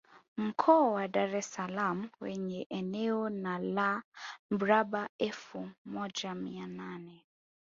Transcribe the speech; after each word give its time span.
Mkoa 0.37 0.91
wa 0.91 1.07
Dar 1.07 1.35
es 1.35 1.45
Salaam 1.53 2.09
wenye 2.21 2.65
eneo 2.69 3.29
na 3.29 3.59
la 3.59 4.03
mraba 4.51 5.09
efu 5.19 5.69
moja 5.85 6.35
mia 6.35 6.67
nane 6.67 7.25